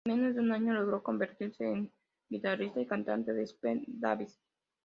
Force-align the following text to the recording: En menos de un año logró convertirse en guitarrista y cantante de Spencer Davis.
En 0.03 0.15
menos 0.19 0.33
de 0.33 0.41
un 0.41 0.51
año 0.51 0.73
logró 0.73 1.03
convertirse 1.03 1.63
en 1.63 1.91
guitarrista 2.27 2.81
y 2.81 2.87
cantante 2.87 3.33
de 3.33 3.43
Spencer 3.43 3.85
Davis. 3.87 4.41